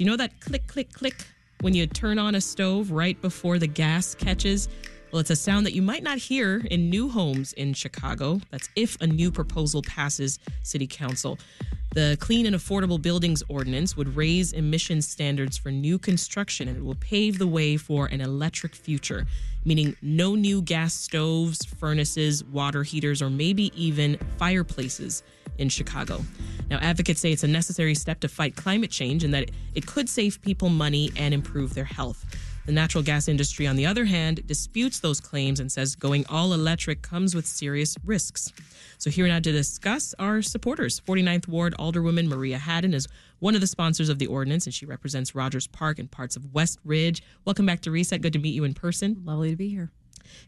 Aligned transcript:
You 0.00 0.06
know 0.06 0.16
that 0.16 0.40
click, 0.40 0.66
click, 0.66 0.90
click 0.94 1.26
when 1.60 1.74
you 1.74 1.86
turn 1.86 2.18
on 2.18 2.34
a 2.34 2.40
stove 2.40 2.90
right 2.90 3.20
before 3.20 3.58
the 3.58 3.66
gas 3.66 4.14
catches? 4.14 4.66
Well, 5.12 5.20
it's 5.20 5.28
a 5.28 5.36
sound 5.36 5.66
that 5.66 5.74
you 5.74 5.82
might 5.82 6.02
not 6.02 6.16
hear 6.16 6.62
in 6.70 6.88
new 6.88 7.10
homes 7.10 7.52
in 7.52 7.74
Chicago. 7.74 8.40
That's 8.50 8.70
if 8.76 8.98
a 9.02 9.06
new 9.06 9.30
proposal 9.30 9.82
passes 9.82 10.38
City 10.62 10.86
Council. 10.86 11.38
The 11.92 12.16
Clean 12.18 12.46
and 12.46 12.56
Affordable 12.56 13.02
Buildings 13.02 13.42
Ordinance 13.50 13.94
would 13.94 14.16
raise 14.16 14.54
emission 14.54 15.02
standards 15.02 15.58
for 15.58 15.70
new 15.70 15.98
construction 15.98 16.66
and 16.68 16.78
it 16.78 16.82
will 16.82 16.94
pave 16.94 17.36
the 17.36 17.46
way 17.46 17.76
for 17.76 18.06
an 18.06 18.22
electric 18.22 18.74
future, 18.74 19.26
meaning 19.66 19.94
no 20.00 20.34
new 20.34 20.62
gas 20.62 20.94
stoves, 20.94 21.62
furnaces, 21.66 22.42
water 22.42 22.84
heaters, 22.84 23.20
or 23.20 23.28
maybe 23.28 23.70
even 23.76 24.16
fireplaces 24.38 25.22
in 25.60 25.68
Chicago. 25.68 26.24
Now, 26.70 26.78
advocates 26.78 27.20
say 27.20 27.32
it's 27.32 27.44
a 27.44 27.48
necessary 27.48 27.94
step 27.94 28.20
to 28.20 28.28
fight 28.28 28.56
climate 28.56 28.90
change 28.90 29.24
and 29.24 29.34
that 29.34 29.50
it 29.74 29.86
could 29.86 30.08
save 30.08 30.40
people 30.42 30.68
money 30.68 31.10
and 31.16 31.34
improve 31.34 31.74
their 31.74 31.84
health. 31.84 32.24
The 32.66 32.72
natural 32.72 33.02
gas 33.02 33.26
industry, 33.26 33.66
on 33.66 33.76
the 33.76 33.86
other 33.86 34.04
hand, 34.04 34.46
disputes 34.46 35.00
those 35.00 35.20
claims 35.20 35.60
and 35.60 35.72
says 35.72 35.96
going 35.96 36.24
all 36.28 36.52
electric 36.52 37.02
comes 37.02 37.34
with 37.34 37.46
serious 37.46 37.96
risks. 38.04 38.52
So, 38.98 39.10
here 39.10 39.26
now 39.26 39.40
to 39.40 39.52
discuss 39.52 40.14
our 40.18 40.42
supporters. 40.42 41.00
49th 41.00 41.48
Ward 41.48 41.74
Alderwoman 41.78 42.28
Maria 42.28 42.58
Hadden 42.58 42.94
is 42.94 43.08
one 43.38 43.54
of 43.54 43.60
the 43.60 43.66
sponsors 43.66 44.08
of 44.08 44.18
the 44.18 44.26
ordinance, 44.26 44.66
and 44.66 44.74
she 44.74 44.86
represents 44.86 45.34
Rogers 45.34 45.66
Park 45.66 45.98
and 45.98 46.10
parts 46.10 46.36
of 46.36 46.52
West 46.52 46.78
Ridge. 46.84 47.22
Welcome 47.44 47.66
back 47.66 47.80
to 47.80 47.90
Reset. 47.90 48.20
Good 48.20 48.34
to 48.34 48.38
meet 48.38 48.54
you 48.54 48.64
in 48.64 48.74
person. 48.74 49.22
Lovely 49.24 49.50
to 49.50 49.56
be 49.56 49.70
here. 49.70 49.90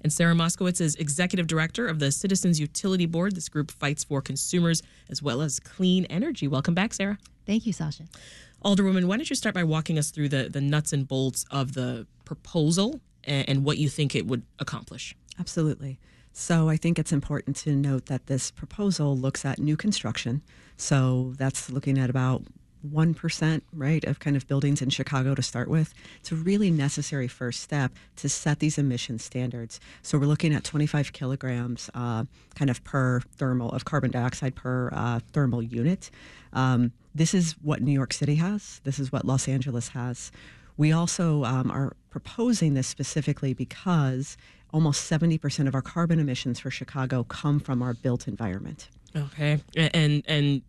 And 0.02 0.12
Sarah 0.12 0.34
Moskowitz 0.34 0.80
is 0.80 0.94
executive 0.96 1.46
director 1.46 1.86
of 1.86 1.98
the 1.98 2.12
Citizens 2.12 2.60
Utility 2.60 3.06
Board. 3.06 3.34
This 3.34 3.48
group 3.48 3.70
fights 3.70 4.04
for 4.04 4.20
consumers 4.20 4.82
as 5.10 5.22
well 5.22 5.42
as 5.42 5.60
clean 5.60 6.04
energy. 6.06 6.48
Welcome 6.48 6.74
back, 6.74 6.94
Sarah. 6.94 7.18
Thank 7.46 7.66
you, 7.66 7.72
Sasha. 7.72 8.04
Alderwoman, 8.64 9.06
why 9.06 9.16
don't 9.16 9.28
you 9.28 9.36
start 9.36 9.54
by 9.54 9.64
walking 9.64 9.98
us 9.98 10.10
through 10.10 10.28
the, 10.28 10.48
the 10.48 10.60
nuts 10.60 10.92
and 10.92 11.06
bolts 11.06 11.44
of 11.50 11.74
the 11.74 12.06
proposal 12.24 13.00
and, 13.24 13.48
and 13.48 13.64
what 13.64 13.78
you 13.78 13.88
think 13.88 14.14
it 14.14 14.26
would 14.26 14.42
accomplish? 14.58 15.16
Absolutely. 15.38 15.98
So 16.32 16.68
I 16.68 16.76
think 16.76 16.98
it's 16.98 17.12
important 17.12 17.56
to 17.58 17.76
note 17.76 18.06
that 18.06 18.26
this 18.26 18.50
proposal 18.50 19.16
looks 19.16 19.44
at 19.44 19.58
new 19.58 19.76
construction. 19.76 20.42
So 20.76 21.34
that's 21.36 21.70
looking 21.70 21.98
at 21.98 22.08
about 22.08 22.44
1%, 22.88 23.62
right, 23.72 24.04
of 24.04 24.18
kind 24.18 24.36
of 24.36 24.46
buildings 24.48 24.82
in 24.82 24.90
Chicago 24.90 25.34
to 25.34 25.42
start 25.42 25.68
with. 25.68 25.94
It's 26.20 26.32
a 26.32 26.36
really 26.36 26.70
necessary 26.70 27.28
first 27.28 27.60
step 27.60 27.92
to 28.16 28.28
set 28.28 28.58
these 28.58 28.78
emission 28.78 29.18
standards. 29.18 29.80
So 30.02 30.18
we're 30.18 30.26
looking 30.26 30.54
at 30.54 30.64
25 30.64 31.12
kilograms 31.12 31.90
uh, 31.94 32.24
kind 32.54 32.70
of 32.70 32.82
per 32.84 33.20
thermal 33.36 33.70
of 33.70 33.84
carbon 33.84 34.10
dioxide 34.10 34.54
per 34.54 34.90
uh, 34.92 35.20
thermal 35.32 35.62
unit. 35.62 36.10
Um, 36.52 36.92
this 37.14 37.34
is 37.34 37.52
what 37.62 37.82
New 37.82 37.92
York 37.92 38.12
City 38.12 38.36
has, 38.36 38.80
this 38.84 38.98
is 38.98 39.12
what 39.12 39.24
Los 39.24 39.48
Angeles 39.48 39.88
has. 39.88 40.32
We 40.76 40.92
also 40.92 41.44
um, 41.44 41.70
are 41.70 41.94
proposing 42.10 42.74
this 42.74 42.86
specifically 42.86 43.52
because 43.52 44.36
almost 44.72 45.10
70% 45.10 45.68
of 45.68 45.74
our 45.74 45.82
carbon 45.82 46.18
emissions 46.18 46.58
for 46.58 46.70
Chicago 46.70 47.24
come 47.24 47.60
from 47.60 47.82
our 47.82 47.94
built 47.94 48.26
environment. 48.26 48.88
Okay. 49.14 49.60
And 49.76 50.22
and 50.26 50.62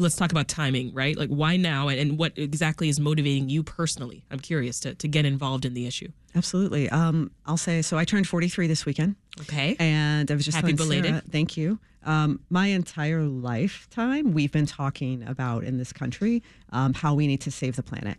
let's 0.00 0.16
talk 0.16 0.32
about 0.32 0.48
timing, 0.48 0.92
right? 0.92 1.16
Like 1.16 1.28
why 1.28 1.56
now 1.56 1.88
and 1.88 2.18
what 2.18 2.32
exactly 2.36 2.88
is 2.88 2.98
motivating 2.98 3.48
you 3.48 3.62
personally? 3.62 4.24
I'm 4.30 4.40
curious 4.40 4.80
to, 4.80 4.94
to 4.94 5.08
get 5.08 5.24
involved 5.24 5.64
in 5.64 5.74
the 5.74 5.86
issue. 5.86 6.08
Absolutely. 6.34 6.88
Um, 6.90 7.30
I'll 7.46 7.56
say 7.56 7.82
so. 7.82 7.98
I 7.98 8.04
turned 8.04 8.26
43 8.26 8.66
this 8.66 8.86
weekend. 8.86 9.16
Okay. 9.40 9.76
And 9.78 10.30
I 10.30 10.34
was 10.34 10.44
just 10.44 10.56
happy 10.56 10.72
belated. 10.72 11.10
Sarah, 11.10 11.22
thank 11.30 11.56
you. 11.56 11.78
Um, 12.04 12.40
my 12.48 12.68
entire 12.68 13.22
lifetime, 13.22 14.32
we've 14.32 14.52
been 14.52 14.66
talking 14.66 15.22
about 15.26 15.64
in 15.64 15.76
this 15.76 15.92
country 15.92 16.42
um, 16.70 16.94
how 16.94 17.14
we 17.14 17.26
need 17.26 17.42
to 17.42 17.50
save 17.50 17.76
the 17.76 17.82
planet 17.82 18.16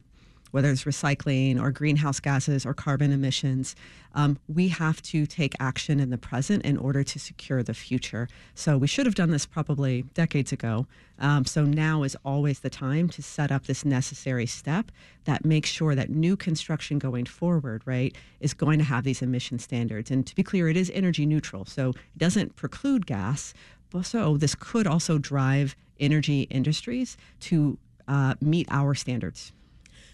whether 0.51 0.69
it's 0.69 0.83
recycling 0.83 1.59
or 1.59 1.71
greenhouse 1.71 2.19
gases 2.19 2.65
or 2.65 2.73
carbon 2.73 3.11
emissions, 3.11 3.75
um, 4.13 4.37
we 4.47 4.67
have 4.67 5.01
to 5.01 5.25
take 5.25 5.53
action 5.59 5.99
in 5.99 6.09
the 6.09 6.17
present 6.17 6.63
in 6.63 6.77
order 6.77 7.03
to 7.03 7.19
secure 7.19 7.63
the 7.63 7.73
future. 7.73 8.27
So 8.55 8.77
we 8.77 8.87
should 8.87 9.05
have 9.05 9.15
done 9.15 9.31
this 9.31 9.45
probably 9.45 10.03
decades 10.13 10.51
ago. 10.51 10.85
Um, 11.19 11.45
so 11.45 11.63
now 11.63 12.03
is 12.03 12.17
always 12.25 12.59
the 12.59 12.69
time 12.69 13.07
to 13.09 13.21
set 13.21 13.51
up 13.51 13.65
this 13.65 13.85
necessary 13.85 14.45
step 14.45 14.91
that 15.25 15.45
makes 15.45 15.69
sure 15.69 15.95
that 15.95 16.09
new 16.09 16.35
construction 16.35 16.99
going 16.99 17.25
forward, 17.25 17.83
right, 17.85 18.15
is 18.39 18.53
going 18.53 18.79
to 18.79 18.85
have 18.85 19.03
these 19.03 19.21
emission 19.21 19.59
standards. 19.59 20.11
And 20.11 20.25
to 20.27 20.35
be 20.35 20.43
clear, 20.43 20.67
it 20.67 20.77
is 20.77 20.91
energy 20.93 21.25
neutral. 21.25 21.65
So 21.65 21.89
it 21.89 22.17
doesn't 22.17 22.55
preclude 22.55 23.05
gas. 23.05 23.53
But 23.91 24.05
so 24.05 24.37
this 24.37 24.55
could 24.55 24.87
also 24.87 25.17
drive 25.17 25.75
energy 25.99 26.41
industries 26.49 27.17
to 27.41 27.77
uh, 28.07 28.35
meet 28.41 28.67
our 28.71 28.95
standards. 28.95 29.53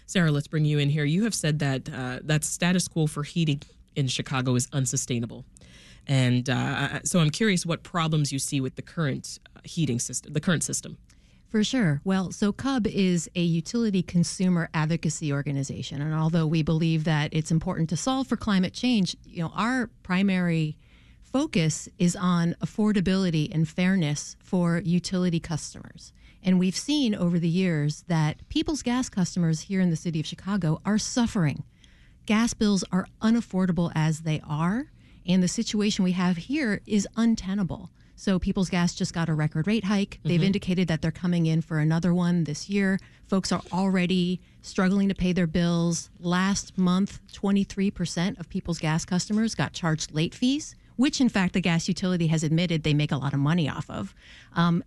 Sarah, 0.08 0.32
let's 0.32 0.48
bring 0.48 0.64
you 0.64 0.78
in 0.78 0.88
here. 0.88 1.04
You 1.04 1.24
have 1.24 1.34
said 1.34 1.58
that 1.58 1.88
uh, 1.92 2.20
that 2.24 2.42
status 2.42 2.88
quo 2.88 3.06
for 3.06 3.24
heating 3.24 3.60
in 3.94 4.08
Chicago 4.08 4.54
is 4.54 4.66
unsustainable. 4.72 5.44
And 6.06 6.48
uh, 6.48 7.02
so 7.04 7.20
I'm 7.20 7.28
curious 7.28 7.66
what 7.66 7.82
problems 7.82 8.32
you 8.32 8.38
see 8.38 8.58
with 8.58 8.76
the 8.76 8.82
current 8.82 9.38
uh, 9.54 9.60
heating 9.64 9.98
system, 9.98 10.32
the 10.32 10.40
current 10.40 10.64
system. 10.64 10.96
For 11.50 11.62
sure. 11.62 12.00
Well, 12.04 12.32
so 12.32 12.52
CUB 12.52 12.86
is 12.86 13.30
a 13.36 13.42
utility 13.42 14.02
consumer 14.02 14.70
advocacy 14.72 15.30
organization. 15.30 16.00
And 16.00 16.14
although 16.14 16.46
we 16.46 16.62
believe 16.62 17.04
that 17.04 17.28
it's 17.32 17.50
important 17.50 17.90
to 17.90 17.96
solve 17.96 18.28
for 18.28 18.36
climate 18.36 18.72
change, 18.72 19.14
you 19.26 19.42
know, 19.42 19.52
our 19.54 19.90
primary 20.02 20.78
focus 21.32 21.88
is 21.98 22.16
on 22.16 22.56
affordability 22.62 23.52
and 23.54 23.68
fairness 23.68 24.36
for 24.40 24.78
utility 24.78 25.38
customers. 25.38 26.12
And 26.42 26.58
we've 26.58 26.76
seen 26.76 27.14
over 27.14 27.38
the 27.38 27.48
years 27.48 28.04
that 28.08 28.48
people's 28.48 28.82
gas 28.82 29.08
customers 29.08 29.62
here 29.62 29.80
in 29.80 29.90
the 29.90 29.96
city 29.96 30.20
of 30.20 30.26
Chicago 30.26 30.80
are 30.84 30.98
suffering. 30.98 31.64
Gas 32.26 32.54
bills 32.54 32.84
are 32.92 33.06
unaffordable 33.20 33.92
as 33.94 34.20
they 34.20 34.40
are, 34.46 34.86
and 35.26 35.42
the 35.42 35.48
situation 35.48 36.04
we 36.04 36.12
have 36.12 36.36
here 36.36 36.80
is 36.86 37.08
untenable. 37.16 37.90
So, 38.16 38.40
People's 38.40 38.68
Gas 38.68 38.96
just 38.96 39.14
got 39.14 39.28
a 39.28 39.34
record 39.34 39.68
rate 39.68 39.84
hike. 39.84 40.18
They've 40.24 40.40
mm-hmm. 40.40 40.46
indicated 40.46 40.88
that 40.88 41.02
they're 41.02 41.12
coming 41.12 41.46
in 41.46 41.62
for 41.62 41.78
another 41.78 42.12
one 42.12 42.44
this 42.44 42.68
year. 42.68 42.98
Folks 43.28 43.52
are 43.52 43.62
already 43.72 44.40
struggling 44.60 45.08
to 45.08 45.14
pay 45.14 45.32
their 45.32 45.46
bills. 45.46 46.10
Last 46.18 46.76
month, 46.76 47.20
23% 47.32 48.40
of 48.40 48.48
People's 48.48 48.80
Gas 48.80 49.04
customers 49.04 49.54
got 49.54 49.72
charged 49.72 50.12
late 50.12 50.34
fees, 50.34 50.74
which, 50.98 51.20
in 51.20 51.28
fact, 51.28 51.54
the 51.54 51.60
gas 51.60 51.86
utility 51.86 52.26
has 52.26 52.42
admitted 52.42 52.82
they 52.82 52.92
make 52.92 53.12
a 53.12 53.16
lot 53.16 53.32
of 53.32 53.38
money 53.38 53.68
off 53.68 53.88
of. 53.88 54.14
Um, 54.54 54.82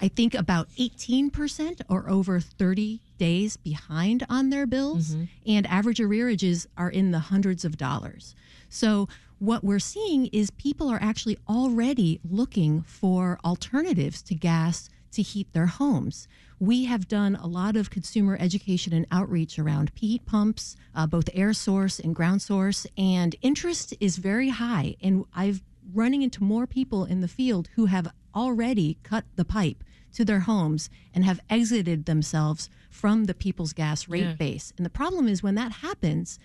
I 0.00 0.08
think 0.08 0.34
about 0.34 0.68
18% 0.78 1.80
are 1.88 2.10
over 2.10 2.40
30 2.40 3.00
days 3.16 3.56
behind 3.56 4.26
on 4.28 4.50
their 4.50 4.66
bills, 4.66 5.14
and 5.46 5.66
average 5.68 5.98
arrearages 5.98 6.66
are 6.76 6.90
in 6.90 7.12
the 7.12 7.18
hundreds 7.20 7.64
of 7.64 7.76
dollars. 7.76 8.34
So, 8.68 9.08
what 9.38 9.62
we're 9.62 9.78
seeing 9.78 10.26
is 10.26 10.50
people 10.50 10.88
are 10.88 10.98
actually 11.00 11.38
already 11.48 12.18
looking 12.28 12.82
for 12.82 13.38
alternatives 13.44 14.20
to 14.22 14.34
gas 14.34 14.90
to 15.12 15.22
heat 15.22 15.52
their 15.52 15.66
homes. 15.66 16.28
We 16.58 16.84
have 16.86 17.08
done 17.08 17.36
a 17.36 17.46
lot 17.46 17.76
of 17.76 17.90
consumer 17.90 18.36
education 18.40 18.92
and 18.92 19.06
outreach 19.10 19.58
around 19.58 19.92
heat 19.94 20.26
pumps, 20.26 20.76
uh, 20.94 21.06
both 21.06 21.28
air 21.32 21.52
source 21.52 21.98
and 21.98 22.14
ground 22.14 22.42
source, 22.42 22.86
and 22.96 23.34
interest 23.42 23.94
is 24.00 24.16
very 24.16 24.48
high. 24.50 24.96
And 25.00 25.24
I've 25.34 25.62
running 25.94 26.20
into 26.22 26.44
more 26.44 26.66
people 26.66 27.04
in 27.06 27.20
the 27.22 27.28
field 27.28 27.68
who 27.76 27.86
have 27.86 28.12
already 28.34 28.98
cut 29.02 29.24
the 29.36 29.44
pipe 29.44 29.82
to 30.12 30.24
their 30.24 30.40
homes 30.40 30.90
and 31.14 31.24
have 31.24 31.40
exited 31.48 32.04
themselves 32.04 32.68
from 32.90 33.24
the 33.24 33.34
people's 33.34 33.72
gas 33.72 34.06
rate 34.08 34.20
Yeah. 34.22 34.34
base. 34.34 34.72
And 34.76 34.84
the 34.84 34.90
problem 34.90 35.28
is 35.28 35.42
when 35.42 35.54
that 35.54 35.72
happens, 35.72 36.38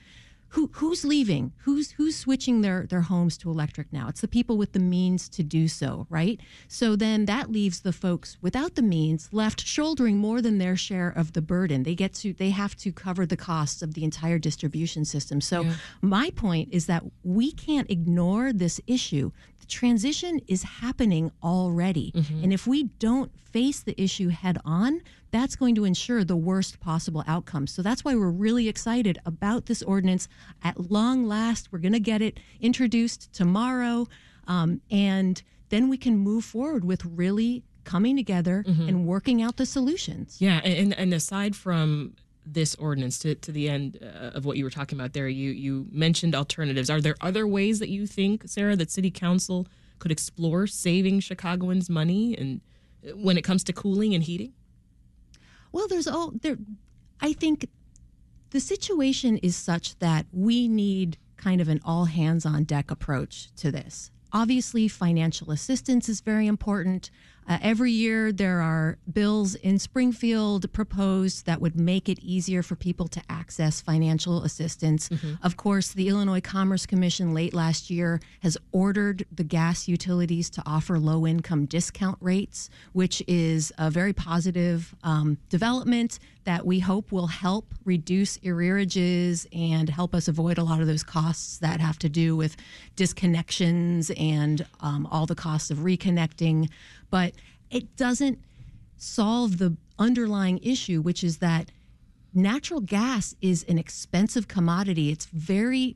who 0.53 0.69
who's 0.74 1.03
leaving? 1.03 1.52
Who's 1.64 1.91
who's 1.91 2.16
switching 2.16 2.62
their 2.62 2.86
their 2.86 3.02
homes 3.02 3.38
to 3.40 3.50
electric 3.50 3.91
now? 3.91 4.08
It's 4.08 4.22
the 4.22 4.28
people 4.28 4.56
with 4.56 4.74
the 4.74 4.80
means 4.80 5.28
to 5.30 5.41
do 5.41 5.68
so, 5.68 6.06
right? 6.12 6.40
So 6.68 6.96
then 6.96 7.25
that 7.25 7.52
leaves 7.52 7.81
the 7.81 7.91
folks 7.91 8.38
without 8.40 8.75
the 8.75 8.84
means 8.84 9.30
left 9.31 9.66
shouldering 9.66 10.18
more 10.18 10.44
than 10.44 10.59
their 10.59 10.75
share 10.75 11.09
of 11.09 11.34
the 11.34 11.42
burden. 11.42 11.81
They 11.81 11.96
get 11.96 12.13
to 12.16 12.34
they 12.34 12.52
have 12.52 12.75
to 12.78 12.92
cover 12.92 13.25
the 13.25 13.36
costs 13.36 13.81
of 13.81 13.95
the 13.95 14.04
entire 14.04 14.38
distribution 14.38 15.06
system. 15.06 15.42
So 15.42 15.66
my 16.01 16.30
point 16.30 16.69
is 16.72 16.86
that 16.86 17.04
we 17.24 17.51
can't 17.51 17.89
ignore 17.89 18.54
this 18.54 18.80
issue. 18.86 19.31
The 19.60 19.66
transition 19.66 20.39
is 20.48 20.62
happening 20.62 21.31
already. 21.42 22.12
Mm-hmm. 22.12 22.44
And 22.44 22.54
if 22.54 22.68
we 22.68 22.83
don't 23.00 23.31
face 23.54 23.81
the 23.81 24.00
issue 24.00 24.30
head 24.30 24.57
on, 24.66 25.01
that's 25.31 25.56
going 25.56 25.74
to 25.75 25.83
ensure 25.83 26.24
the 26.24 26.36
worst 26.36 26.80
possible 26.80 27.24
outcome. 27.28 27.66
So 27.68 27.81
that's 27.81 28.04
why 28.06 28.13
we're 28.13 28.30
really 28.30 28.68
excited 28.68 29.18
about 29.25 29.66
this 29.66 29.81
ordinance. 29.81 30.28
At 30.63 30.92
long 30.92 31.28
last, 31.28 31.72
we're 31.72 31.80
going 31.80 31.94
to 31.94 32.00
get 32.00 32.22
it 32.22 32.40
introduced 32.62 33.34
tomorrow. 33.34 34.07
Um, 34.48 34.81
and 34.92 35.42
then 35.69 35.90
we 35.90 35.98
can 35.98 36.18
move 36.18 36.45
forward 36.45 36.86
with 36.86 37.04
really 37.06 37.63
coming 37.84 38.16
together 38.16 38.63
and 38.66 39.06
working 39.06 39.42
out 39.42 39.57
the 39.57 39.66
solutions. 39.66 40.38
Yeah, 40.40 40.60
and 40.60 40.94
and 40.94 41.13
aside 41.13 41.56
from 41.56 42.16
this 42.45 42.75
ordinance 42.75 43.19
to, 43.19 43.36
to 43.36 43.51
the 43.51 43.69
end 43.69 44.00
uh, 44.01 44.31
of 44.38 44.45
what 44.45 44.57
you 44.57 44.63
were 44.63 44.69
talking 44.69 45.00
about 45.00 45.13
there, 45.13 45.28
you 45.28 45.51
you 45.51 45.88
mentioned 45.92 46.36
alternatives. 46.36 46.90
Are 46.90 47.01
there 47.01 47.16
other 47.22 47.48
ways 47.48 47.80
that 47.80 47.90
you 47.90 48.07
think, 48.07 48.44
Sarah, 48.45 48.75
that 48.75 48.92
City 48.92 49.12
Council 49.12 49.68
could 50.00 50.12
explore 50.12 50.68
saving 50.68 51.22
Chicagoans 51.22 51.90
money 51.90 52.38
and 52.38 52.62
when 53.16 53.38
it 53.38 53.44
comes 53.44 53.63
to 53.66 53.74
cooling 53.74 54.13
and 54.13 54.24
heating? 54.24 54.54
Well, 55.72 55.88
there's 55.88 56.07
all 56.07 56.31
there. 56.42 56.57
I 57.19 57.34
think 57.34 57.69
the 58.54 58.60
situation 58.60 59.38
is 59.40 59.56
such 59.56 59.98
that 59.98 60.28
we 60.32 60.68
need 60.68 61.18
kind 61.38 61.60
of 61.60 61.68
an 61.68 61.82
all 61.84 62.06
hands 62.06 62.46
on 62.46 62.64
deck 62.64 62.92
approach 62.92 63.50
to 63.56 63.72
this. 63.72 64.12
Obviously, 64.32 64.88
financial 64.88 65.50
assistance 65.50 66.08
is 66.08 66.22
very 66.22 66.46
important. 66.46 67.10
Uh, 67.48 67.57
every 67.62 67.92
year, 67.92 68.31
there 68.31 68.62
are 68.62 68.98
bills 69.12 69.56
in 69.56 69.80
Springfield 69.80 70.72
proposed 70.74 71.45
that 71.45 71.60
would 71.62 71.80
make 71.80 72.10
it 72.10 72.19
easier 72.19 72.63
for 72.63 72.75
people 72.75 73.07
to 73.07 73.22
access 73.30 73.81
financial 73.81 74.44
assistance. 74.44 75.10
Mm-hmm. 75.10 75.34
Of 75.44 75.57
course, 75.57 75.94
the 75.94 76.07
Illinois 76.07 76.42
Commerce 76.42 76.86
Commission 76.86 77.34
late 77.34 77.54
last 77.54 77.90
year 77.90 78.19
has 78.42 78.57
ordered 78.72 79.25
the 79.31 79.44
gas 79.44 79.88
utilities 79.88 80.50
to 80.51 80.63
offer 80.66 81.00
low 81.00 81.28
income 81.28 81.66
discount 81.66 82.18
rates, 82.22 82.69
which 82.94 83.22
is 83.28 83.72
a 83.78 83.90
very 83.90 84.13
positive 84.13 84.95
um, 85.04 85.38
development 85.50 86.19
that 86.45 86.66
we 86.66 86.80
hope 86.80 87.12
will 87.12 87.28
help 87.28 87.74
reduce 87.86 88.38
arrearages 88.40 89.48
and 89.54 89.90
help 89.90 90.13
us 90.13 90.28
avoid 90.28 90.57
a 90.57 90.63
lot 90.63 90.81
of 90.81 90.88
those 90.88 91.04
costs 91.04 91.57
that 91.60 91.80
have 91.80 91.98
to 92.00 92.10
do 92.10 92.36
with 92.36 92.56
disconnections 92.95 94.13
and 94.19 94.66
um, 94.81 95.07
all 95.10 95.25
the 95.25 95.36
costs 95.36 95.72
of 95.72 95.80
reconnecting 95.80 96.69
but 97.13 97.36
it 97.69 97.95
doesn't 97.95 98.39
solve 98.98 99.60
the 99.60 99.77
underlying 100.00 100.57
issue, 100.63 101.00
which 101.00 101.24
is 101.24 101.38
that 101.38 101.71
natural 102.33 102.81
gas 102.81 103.36
is 103.39 103.63
an 103.69 103.77
expensive 103.77 104.48
commodity. 104.48 105.12
It's 105.12 105.27
very 105.27 105.95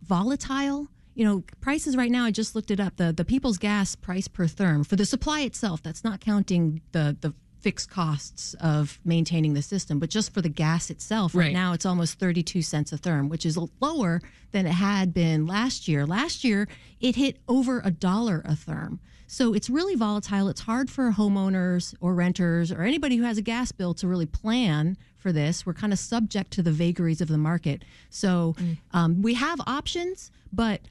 volatile. 0.00 0.86
You 1.16 1.24
know, 1.24 1.42
prices 1.60 1.96
right 1.96 2.10
now, 2.10 2.24
I 2.24 2.30
just 2.30 2.54
looked 2.54 2.70
it 2.70 2.78
up. 2.78 2.98
The 2.98 3.12
the 3.12 3.24
people's 3.24 3.58
gas 3.58 3.96
price 3.96 4.28
per 4.28 4.46
therm 4.46 4.86
for 4.86 4.94
the 4.94 5.04
supply 5.04 5.40
itself, 5.40 5.82
that's 5.82 6.04
not 6.04 6.20
counting 6.20 6.82
the 6.92 7.16
the 7.20 7.34
fixed 7.58 7.90
costs 7.90 8.54
of 8.60 9.00
maintaining 9.04 9.54
the 9.54 9.62
system, 9.62 9.98
but 9.98 10.08
just 10.08 10.32
for 10.32 10.40
the 10.40 10.48
gas 10.48 10.88
itself, 10.88 11.34
right, 11.34 11.46
right, 11.46 11.52
now 11.52 11.72
it's 11.72 11.86
almost 11.86 12.20
32 12.20 12.62
cents 12.62 12.92
a 12.92 12.98
therm, 12.98 13.28
which 13.28 13.44
is 13.44 13.58
lower 13.80 14.20
than 14.52 14.66
it 14.66 14.74
had 14.74 15.12
been 15.12 15.48
last 15.48 15.88
year. 15.88 16.06
Last 16.06 16.44
year, 16.44 16.68
it 17.00 17.16
hit 17.16 17.38
over 17.48 17.80
a 17.84 17.90
dollar 17.90 18.40
a 18.44 18.52
therm. 18.52 19.00
So 19.26 19.54
it's 19.54 19.70
really 19.70 19.94
volatile. 19.94 20.48
It's 20.48 20.60
hard 20.60 20.90
for 20.90 21.10
homeowners 21.12 21.94
or 22.00 22.14
renters 22.14 22.70
or 22.70 22.82
anybody 22.82 23.16
who 23.16 23.24
has 23.24 23.38
a 23.38 23.42
gas 23.42 23.72
bill 23.72 23.94
to 23.94 24.06
really 24.06 24.26
plan 24.26 24.96
for 25.16 25.32
this. 25.32 25.64
We're 25.64 25.74
kind 25.74 25.92
of 25.92 25.98
subject 25.98 26.50
to 26.52 26.62
the 26.62 26.72
vagaries 26.72 27.20
of 27.20 27.28
the 27.28 27.38
market. 27.38 27.84
So 28.10 28.54
mm. 28.58 28.76
um, 28.92 29.22
we 29.22 29.34
have 29.34 29.60
options, 29.66 30.30
but 30.52 30.82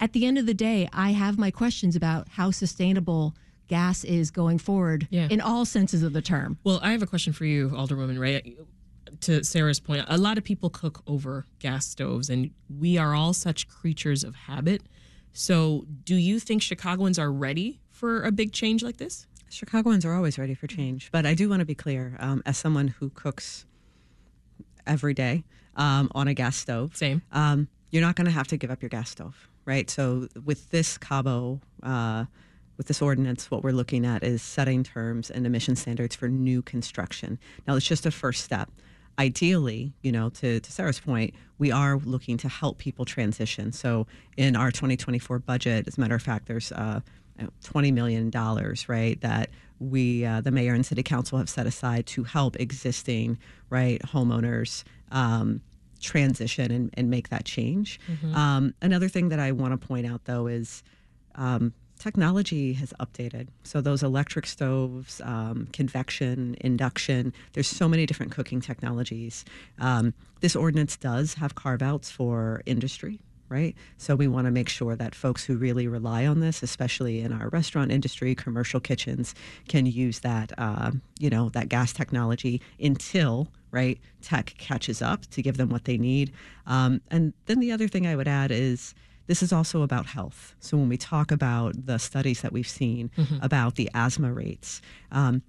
at 0.00 0.12
the 0.12 0.26
end 0.26 0.38
of 0.38 0.46
the 0.46 0.54
day, 0.54 0.88
I 0.92 1.10
have 1.12 1.38
my 1.38 1.50
questions 1.50 1.94
about 1.94 2.28
how 2.28 2.50
sustainable 2.50 3.34
gas 3.68 4.02
is 4.02 4.30
going 4.30 4.58
forward 4.58 5.06
yeah. 5.10 5.28
in 5.30 5.40
all 5.40 5.64
senses 5.64 6.02
of 6.02 6.12
the 6.12 6.22
term. 6.22 6.58
Well, 6.64 6.80
I 6.82 6.90
have 6.90 7.02
a 7.02 7.06
question 7.06 7.32
for 7.32 7.44
you, 7.44 7.70
Alderwoman 7.70 8.18
Ray. 8.18 8.56
To 9.22 9.44
Sarah's 9.44 9.80
point, 9.80 10.04
a 10.08 10.16
lot 10.16 10.38
of 10.38 10.44
people 10.44 10.70
cook 10.70 11.02
over 11.06 11.44
gas 11.58 11.86
stoves, 11.86 12.30
and 12.30 12.50
we 12.78 12.96
are 12.96 13.14
all 13.14 13.32
such 13.32 13.68
creatures 13.68 14.24
of 14.24 14.34
habit. 14.34 14.82
So, 15.32 15.86
do 16.04 16.16
you 16.16 16.40
think 16.40 16.62
Chicagoans 16.62 17.18
are 17.18 17.30
ready 17.30 17.80
for 17.90 18.22
a 18.22 18.32
big 18.32 18.52
change 18.52 18.82
like 18.82 18.96
this? 18.96 19.26
Chicagoans 19.48 20.04
are 20.04 20.14
always 20.14 20.38
ready 20.38 20.54
for 20.54 20.66
change, 20.66 21.10
but 21.12 21.26
I 21.26 21.34
do 21.34 21.48
want 21.48 21.60
to 21.60 21.66
be 21.66 21.74
clear. 21.74 22.16
Um, 22.20 22.42
as 22.46 22.56
someone 22.56 22.88
who 22.88 23.10
cooks 23.10 23.64
every 24.86 25.14
day 25.14 25.44
um, 25.76 26.10
on 26.14 26.28
a 26.28 26.34
gas 26.34 26.56
stove, 26.56 26.96
same, 26.96 27.22
um, 27.32 27.68
you're 27.90 28.02
not 28.02 28.16
going 28.16 28.26
to 28.26 28.32
have 28.32 28.46
to 28.48 28.56
give 28.56 28.70
up 28.70 28.82
your 28.82 28.88
gas 28.88 29.10
stove, 29.10 29.48
right? 29.64 29.88
So, 29.90 30.28
with 30.44 30.70
this 30.70 30.98
Cabo, 30.98 31.60
uh, 31.82 32.26
with 32.76 32.86
this 32.86 33.02
ordinance, 33.02 33.50
what 33.50 33.62
we're 33.62 33.72
looking 33.72 34.06
at 34.06 34.24
is 34.24 34.42
setting 34.42 34.82
terms 34.82 35.30
and 35.30 35.46
emission 35.46 35.76
standards 35.76 36.16
for 36.16 36.28
new 36.28 36.62
construction. 36.62 37.38
Now, 37.66 37.76
it's 37.76 37.86
just 37.86 38.06
a 38.06 38.10
first 38.10 38.44
step 38.44 38.70
ideally, 39.18 39.92
you 40.02 40.12
know, 40.12 40.30
to, 40.30 40.60
to 40.60 40.72
Sarah's 40.72 41.00
point, 41.00 41.34
we 41.58 41.70
are 41.70 41.98
looking 41.98 42.36
to 42.38 42.48
help 42.48 42.78
people 42.78 43.04
transition. 43.04 43.72
So 43.72 44.06
in 44.36 44.56
our 44.56 44.70
2024 44.70 45.38
budget, 45.40 45.86
as 45.86 45.98
a 45.98 46.00
matter 46.00 46.14
of 46.14 46.22
fact, 46.22 46.46
there's 46.46 46.72
uh, 46.72 47.00
$20 47.64 47.92
million, 47.92 48.30
right, 48.88 49.20
that 49.20 49.50
we, 49.78 50.24
uh, 50.24 50.40
the 50.40 50.50
mayor 50.50 50.74
and 50.74 50.84
city 50.84 51.02
council 51.02 51.38
have 51.38 51.48
set 51.48 51.66
aside 51.66 52.06
to 52.06 52.24
help 52.24 52.56
existing, 52.58 53.38
right, 53.68 54.00
homeowners 54.02 54.84
um, 55.10 55.60
transition 56.00 56.70
and, 56.70 56.90
and 56.94 57.10
make 57.10 57.28
that 57.28 57.44
change. 57.44 58.00
Mm-hmm. 58.10 58.34
Um, 58.34 58.74
another 58.80 59.08
thing 59.08 59.28
that 59.30 59.38
I 59.38 59.52
want 59.52 59.78
to 59.78 59.86
point 59.86 60.06
out, 60.06 60.24
though, 60.24 60.46
is 60.46 60.82
um, 61.34 61.72
technology 62.00 62.72
has 62.72 62.92
updated. 62.98 63.48
So 63.62 63.80
those 63.80 64.02
electric 64.02 64.46
stoves, 64.46 65.20
um, 65.22 65.68
convection, 65.72 66.56
induction, 66.60 67.32
there's 67.52 67.68
so 67.68 67.88
many 67.88 68.06
different 68.06 68.32
cooking 68.32 68.60
technologies. 68.60 69.44
Um, 69.78 70.14
this 70.40 70.56
ordinance 70.56 70.96
does 70.96 71.34
have 71.34 71.54
carve 71.54 71.82
outs 71.82 72.10
for 72.10 72.62
industry. 72.66 73.20
Right. 73.48 73.74
So 73.98 74.14
we 74.14 74.28
want 74.28 74.44
to 74.44 74.52
make 74.52 74.68
sure 74.68 74.94
that 74.94 75.12
folks 75.12 75.44
who 75.44 75.56
really 75.56 75.88
rely 75.88 76.24
on 76.24 76.38
this, 76.38 76.62
especially 76.62 77.20
in 77.20 77.32
our 77.32 77.48
restaurant 77.48 77.90
industry, 77.90 78.32
commercial 78.36 78.78
kitchens, 78.78 79.34
can 79.66 79.86
use 79.86 80.20
that, 80.20 80.52
uh, 80.56 80.92
you 81.18 81.30
know, 81.30 81.48
that 81.48 81.68
gas 81.68 81.92
technology 81.92 82.62
until 82.78 83.48
right 83.72 83.98
tech 84.22 84.54
catches 84.58 85.02
up 85.02 85.26
to 85.32 85.42
give 85.42 85.56
them 85.56 85.68
what 85.68 85.84
they 85.84 85.98
need. 85.98 86.32
Um, 86.66 87.00
and 87.10 87.32
then 87.46 87.58
the 87.58 87.72
other 87.72 87.88
thing 87.88 88.06
I 88.06 88.14
would 88.14 88.28
add 88.28 88.52
is 88.52 88.94
this 89.30 89.44
is 89.44 89.52
also 89.52 89.82
about 89.82 90.06
health. 90.06 90.56
So 90.58 90.76
when 90.76 90.88
we 90.88 90.96
talk 90.96 91.30
about 91.30 91.86
the 91.86 91.98
studies 91.98 92.40
that 92.40 92.52
we've 92.52 92.66
seen 92.66 93.12
mm-hmm. 93.16 93.36
about 93.40 93.76
the 93.76 93.88
asthma 93.94 94.32
rates, 94.32 94.82
um, 95.12 95.42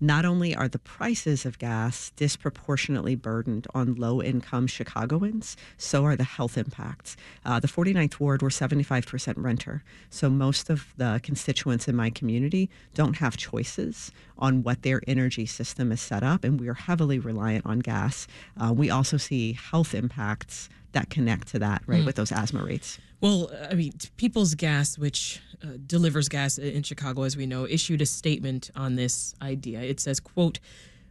not 0.00 0.24
only 0.24 0.54
are 0.54 0.66
the 0.66 0.78
prices 0.78 1.44
of 1.44 1.58
gas 1.58 2.10
disproportionately 2.16 3.16
burdened 3.16 3.66
on 3.74 3.96
low 3.96 4.22
income 4.22 4.66
Chicagoans, 4.66 5.58
so 5.76 6.06
are 6.06 6.16
the 6.16 6.24
health 6.24 6.56
impacts. 6.56 7.18
Uh, 7.44 7.60
the 7.60 7.68
49th 7.68 8.18
Ward, 8.18 8.40
we're 8.40 8.48
75% 8.48 9.34
renter. 9.36 9.84
So 10.08 10.30
most 10.30 10.70
of 10.70 10.94
the 10.96 11.20
constituents 11.22 11.86
in 11.86 11.94
my 11.94 12.08
community 12.08 12.70
don't 12.94 13.18
have 13.18 13.36
choices 13.36 14.10
on 14.38 14.62
what 14.62 14.80
their 14.84 15.02
energy 15.06 15.44
system 15.44 15.92
is 15.92 16.00
set 16.00 16.22
up, 16.22 16.44
and 16.44 16.58
we 16.58 16.68
are 16.68 16.74
heavily 16.88 17.18
reliant 17.18 17.66
on 17.66 17.80
gas. 17.80 18.26
Uh, 18.58 18.72
we 18.72 18.88
also 18.88 19.18
see 19.18 19.52
health 19.52 19.94
impacts 19.94 20.70
that 20.92 21.10
connect 21.10 21.48
to 21.48 21.58
that, 21.58 21.82
right, 21.86 22.02
mm. 22.02 22.06
with 22.06 22.16
those 22.16 22.32
asthma 22.32 22.64
rates. 22.64 22.98
Well, 23.20 23.50
I 23.70 23.74
mean, 23.74 23.92
People's 24.16 24.54
Gas, 24.54 24.96
which 24.96 25.40
uh, 25.62 25.72
delivers 25.86 26.28
gas 26.28 26.58
in 26.58 26.82
Chicago, 26.82 27.22
as 27.22 27.36
we 27.36 27.46
know, 27.46 27.66
issued 27.66 28.00
a 28.00 28.06
statement 28.06 28.70
on 28.76 28.94
this 28.94 29.34
idea. 29.42 29.80
It 29.80 30.00
says, 30.00 30.20
"quote." 30.20 30.60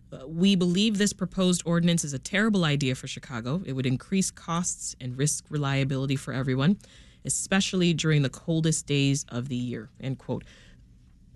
Uh, 0.10 0.26
we 0.26 0.56
believe 0.56 0.98
this 0.98 1.12
proposed 1.12 1.62
ordinance 1.66 2.06
is 2.06 2.14
a 2.14 2.20
terrible 2.20 2.64
idea 2.64 2.96
for 2.96 3.08
Chicago. 3.08 3.62
It 3.66 3.74
would 3.74 3.86
increase 3.86 4.32
costs 4.32 4.96
and 5.02 5.18
risk 5.18 5.44
reliability 5.50 6.16
for 6.16 6.34
everyone, 6.34 6.78
especially 7.26 7.94
during 7.94 8.22
the 8.22 8.30
coldest 8.30 8.86
days 8.86 9.26
of 9.28 9.50
the 9.50 9.58
year. 9.58 9.90
End 10.00 10.18
quote. 10.18 10.46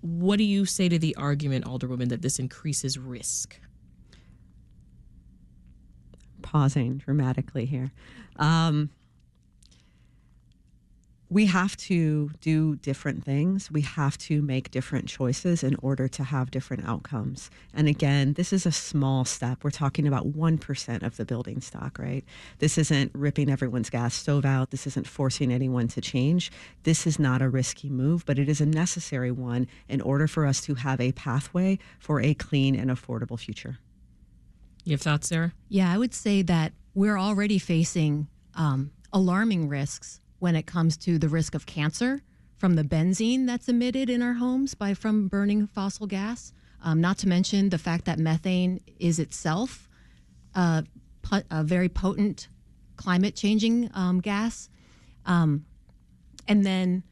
What 0.00 0.38
do 0.38 0.44
you 0.44 0.64
say 0.64 0.88
to 0.88 0.98
the 0.98 1.14
argument, 1.16 1.66
Alderwoman, 1.66 2.08
that 2.08 2.22
this 2.22 2.38
increases 2.38 2.98
risk? 2.98 3.60
Pausing 6.52 6.98
dramatically 6.98 7.64
here. 7.64 7.92
Um, 8.36 8.90
we 11.30 11.46
have 11.46 11.78
to 11.78 12.28
do 12.42 12.76
different 12.76 13.24
things. 13.24 13.70
We 13.70 13.80
have 13.80 14.18
to 14.18 14.42
make 14.42 14.70
different 14.70 15.08
choices 15.08 15.62
in 15.62 15.76
order 15.76 16.06
to 16.08 16.24
have 16.24 16.50
different 16.50 16.86
outcomes. 16.86 17.50
And 17.72 17.88
again, 17.88 18.34
this 18.34 18.52
is 18.52 18.66
a 18.66 18.70
small 18.70 19.24
step. 19.24 19.64
We're 19.64 19.70
talking 19.70 20.06
about 20.06 20.30
1% 20.30 21.02
of 21.02 21.16
the 21.16 21.24
building 21.24 21.62
stock, 21.62 21.98
right? 21.98 22.22
This 22.58 22.76
isn't 22.76 23.12
ripping 23.14 23.48
everyone's 23.48 23.88
gas 23.88 24.12
stove 24.12 24.44
out. 24.44 24.72
This 24.72 24.86
isn't 24.86 25.06
forcing 25.06 25.50
anyone 25.50 25.88
to 25.88 26.02
change. 26.02 26.52
This 26.82 27.06
is 27.06 27.18
not 27.18 27.40
a 27.40 27.48
risky 27.48 27.88
move, 27.88 28.26
but 28.26 28.38
it 28.38 28.50
is 28.50 28.60
a 28.60 28.66
necessary 28.66 29.30
one 29.30 29.68
in 29.88 30.02
order 30.02 30.28
for 30.28 30.44
us 30.44 30.60
to 30.66 30.74
have 30.74 31.00
a 31.00 31.12
pathway 31.12 31.78
for 31.98 32.20
a 32.20 32.34
clean 32.34 32.76
and 32.76 32.90
affordable 32.90 33.40
future. 33.40 33.78
You 34.84 34.92
have 34.92 35.02
thoughts, 35.02 35.28
Sarah? 35.28 35.52
Yeah, 35.68 35.92
I 35.92 35.98
would 35.98 36.14
say 36.14 36.42
that 36.42 36.72
we're 36.94 37.18
already 37.18 37.58
facing 37.58 38.28
um, 38.54 38.90
alarming 39.12 39.68
risks 39.68 40.20
when 40.38 40.56
it 40.56 40.66
comes 40.66 40.96
to 40.98 41.18
the 41.18 41.28
risk 41.28 41.54
of 41.54 41.66
cancer 41.66 42.22
from 42.56 42.74
the 42.74 42.84
benzene 42.84 43.46
that's 43.46 43.68
emitted 43.68 44.10
in 44.10 44.22
our 44.22 44.34
homes 44.34 44.74
by 44.74 44.94
from 44.94 45.28
burning 45.28 45.66
fossil 45.66 46.06
gas. 46.06 46.52
Um, 46.82 47.00
not 47.00 47.18
to 47.18 47.28
mention 47.28 47.68
the 47.68 47.78
fact 47.78 48.06
that 48.06 48.18
methane 48.18 48.80
is 48.98 49.18
itself 49.18 49.88
uh, 50.54 50.82
a 51.50 51.62
very 51.62 51.88
potent 51.88 52.48
climate 52.96 53.36
changing 53.36 53.90
um, 53.94 54.20
gas. 54.20 54.68
Um, 55.24 55.64
and 56.48 56.66
then 56.66 57.04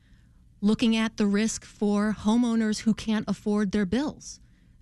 looking 0.61 0.97
at 0.97 1.17
the 1.17 1.27
risk 1.27 1.65
for 1.65 2.17
homeowners 2.19 2.81
who 2.81 2.95
can't 2.95 3.25
afford 3.29 3.73
their 3.73 3.87
bills. 3.87 4.41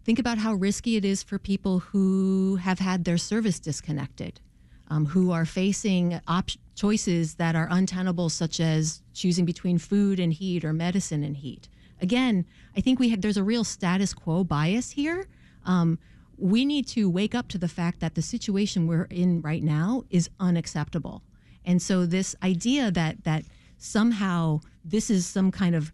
Think 0.08 0.18
about 0.18 0.38
how 0.38 0.54
risky 0.54 0.96
it 0.96 1.04
is 1.04 1.22
for 1.22 1.38
people 1.38 1.80
who 1.80 2.56
have 2.56 2.78
had 2.78 3.04
their 3.04 3.18
service 3.18 3.60
disconnected 3.60 4.40
um, 4.88 5.04
who 5.04 5.32
are 5.32 5.44
facing 5.44 6.18
op- 6.26 6.48
choices 6.74 7.34
that 7.34 7.54
are 7.54 7.68
untenable, 7.70 8.30
such 8.30 8.58
as 8.58 9.02
choosing 9.12 9.44
between 9.44 9.76
food 9.76 10.18
and 10.18 10.32
heat 10.32 10.64
or 10.64 10.72
medicine 10.72 11.22
and 11.22 11.36
heat. 11.36 11.68
Again, 12.00 12.46
I 12.74 12.80
think 12.80 12.98
we 12.98 13.10
have, 13.10 13.20
there's 13.20 13.36
a 13.36 13.42
real 13.42 13.64
status 13.64 14.14
quo 14.14 14.44
bias 14.44 14.92
here. 14.92 15.28
Um, 15.66 15.98
we 16.38 16.64
need 16.64 16.86
to 16.86 17.10
wake 17.10 17.34
up 17.34 17.48
to 17.48 17.58
the 17.58 17.68
fact 17.68 18.00
that 18.00 18.14
the 18.14 18.22
situation 18.22 18.86
we're 18.86 19.08
in 19.10 19.42
right 19.42 19.62
now 19.62 20.04
is 20.08 20.30
unacceptable. 20.40 21.22
And 21.66 21.82
so 21.82 22.06
this 22.06 22.34
idea 22.42 22.90
that 22.92 23.24
that 23.24 23.44
somehow 23.76 24.60
this 24.82 25.10
is 25.10 25.26
some 25.26 25.50
kind 25.50 25.74
of 25.74 25.92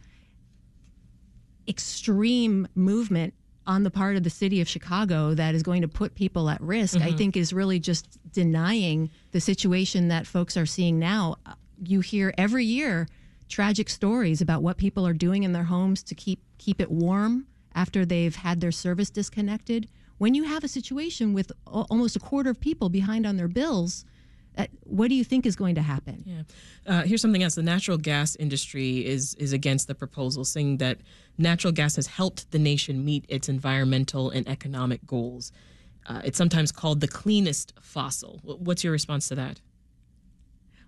extreme 1.66 2.68
movement 2.76 3.34
on 3.66 3.82
the 3.82 3.90
part 3.90 4.16
of 4.16 4.22
the 4.22 4.30
city 4.30 4.60
of 4.60 4.68
Chicago 4.68 5.34
that 5.34 5.54
is 5.54 5.62
going 5.62 5.82
to 5.82 5.88
put 5.88 6.14
people 6.14 6.50
at 6.50 6.60
risk, 6.60 6.98
mm-hmm. 6.98 7.08
I 7.08 7.12
think 7.12 7.36
is 7.36 7.52
really 7.52 7.78
just 7.78 8.18
denying 8.32 9.10
the 9.32 9.40
situation 9.40 10.08
that 10.08 10.26
folks 10.26 10.56
are 10.56 10.66
seeing 10.66 10.98
now. 10.98 11.36
You 11.82 12.00
hear 12.00 12.34
every 12.36 12.64
year 12.64 13.08
tragic 13.48 13.88
stories 13.88 14.40
about 14.40 14.62
what 14.62 14.76
people 14.76 15.06
are 15.06 15.12
doing 15.12 15.42
in 15.42 15.52
their 15.52 15.64
homes 15.64 16.02
to 16.02 16.14
keep 16.14 16.40
keep 16.58 16.80
it 16.80 16.90
warm 16.90 17.46
after 17.74 18.04
they've 18.04 18.36
had 18.36 18.60
their 18.60 18.72
service 18.72 19.10
disconnected. 19.10 19.88
When 20.18 20.34
you 20.34 20.44
have 20.44 20.64
a 20.64 20.68
situation 20.68 21.34
with 21.34 21.52
almost 21.66 22.16
a 22.16 22.20
quarter 22.20 22.50
of 22.50 22.60
people 22.60 22.88
behind 22.88 23.26
on 23.26 23.36
their 23.36 23.48
bills, 23.48 24.04
uh, 24.56 24.66
what 24.84 25.08
do 25.08 25.14
you 25.14 25.24
think 25.24 25.46
is 25.46 25.56
going 25.56 25.74
to 25.74 25.82
happen? 25.82 26.22
Yeah. 26.24 26.42
Uh, 26.86 27.02
here's 27.02 27.20
something 27.20 27.42
else. 27.42 27.54
The 27.54 27.62
natural 27.62 27.98
gas 27.98 28.36
industry 28.36 29.04
is 29.04 29.34
is 29.34 29.52
against 29.52 29.88
the 29.88 29.94
proposal, 29.94 30.44
saying 30.44 30.78
that 30.78 30.98
natural 31.38 31.72
gas 31.72 31.96
has 31.96 32.06
helped 32.06 32.50
the 32.50 32.58
nation 32.58 33.04
meet 33.04 33.24
its 33.28 33.48
environmental 33.48 34.30
and 34.30 34.48
economic 34.48 35.04
goals. 35.06 35.52
Uh, 36.06 36.20
it's 36.24 36.38
sometimes 36.38 36.70
called 36.70 37.00
the 37.00 37.08
cleanest 37.08 37.72
fossil. 37.80 38.40
What's 38.42 38.84
your 38.84 38.92
response 38.92 39.28
to 39.28 39.34
that? 39.36 39.60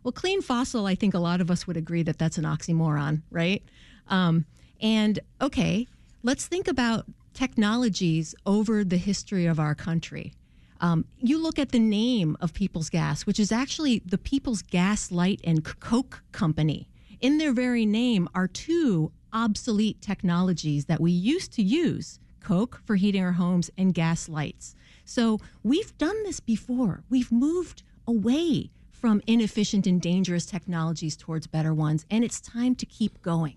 Well, 0.02 0.12
clean 0.12 0.42
fossil, 0.42 0.87
I 0.87 0.94
think 0.94 1.14
a 1.14 1.18
lot 1.18 1.40
of 1.40 1.50
us 1.50 1.66
would 1.66 1.76
agree 1.76 2.04
that 2.04 2.18
that's 2.18 2.38
an 2.38 2.44
oxymoron, 2.44 3.23
right? 3.30 3.62
Um, 4.08 4.44
and 4.80 5.18
okay, 5.40 5.88
let's 6.23 6.46
think 6.46 6.68
about 6.68 7.06
technologies 7.35 8.35
over 8.44 8.85
the 8.85 8.99
history 8.99 9.46
of 9.46 9.58
our 9.58 9.75
country. 9.75 10.35
Um, 10.80 11.06
you 11.18 11.38
look 11.38 11.59
at 11.59 11.73
the 11.73 11.78
name 11.78 12.37
of 12.40 12.52
People's 12.52 12.90
Gas, 12.90 13.26
which 13.26 13.40
is 13.40 13.52
actually 13.52 14.02
the 14.04 14.18
People's 14.18 14.62
Gas 14.62 15.11
Light 15.11 15.40
and 15.45 15.64
Coke 15.64 16.23
Company. 16.33 16.88
In 17.21 17.38
their 17.38 17.52
very 17.52 17.87
name 17.87 18.28
are 18.35 18.47
two 18.47 19.12
obsolete 19.33 20.00
technologies 20.00 20.87
that 20.87 21.00
we 21.00 21.12
used 21.12 21.52
to 21.52 21.62
use 21.62 22.18
Coke 22.40 22.80
for 22.85 22.97
heating 22.97 23.23
our 23.23 23.33
homes 23.33 23.71
and 23.76 23.92
gas 23.95 24.28
lights. 24.28 24.75
So 25.04 25.40
we've 25.62 25.97
done 25.99 26.23
this 26.25 26.40
before. 26.40 27.02
We've 27.09 27.33
moved 27.33 27.83
away 28.06 28.71
from 28.90 29.21
inefficient 29.26 29.87
and 29.87 30.00
dangerous 30.00 30.47
technologies 30.47 31.16
towards 31.16 31.47
better 31.47 31.75
ones, 31.75 32.06
and 32.11 32.25
it's 32.25 32.40
time 32.40 32.75
to 32.76 32.87
keep 32.87 33.21
going. 33.23 33.56